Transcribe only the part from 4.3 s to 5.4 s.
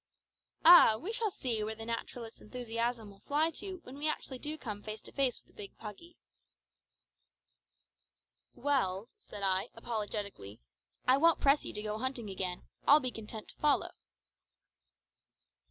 do come face to face